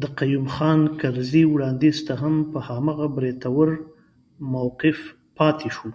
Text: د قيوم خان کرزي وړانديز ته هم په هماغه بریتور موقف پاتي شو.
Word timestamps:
د 0.00 0.02
قيوم 0.18 0.46
خان 0.54 0.80
کرزي 1.00 1.42
وړانديز 1.52 1.96
ته 2.06 2.14
هم 2.22 2.34
په 2.50 2.58
هماغه 2.68 3.06
بریتور 3.16 3.68
موقف 4.52 4.98
پاتي 5.36 5.70
شو. 5.76 5.90